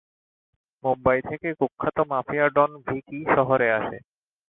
মুম্বাই 0.83 1.19
থেকে 1.29 1.49
কুখ্যাত 1.59 1.97
mafia 2.11 2.45
don 2.55 2.71
Vicky 2.87 3.19
শহরে 3.35 3.67
আসে। 3.79 3.97